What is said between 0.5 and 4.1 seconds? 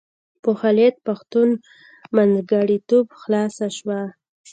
خالد پښتون منځګړیتوب خلاصه شوه.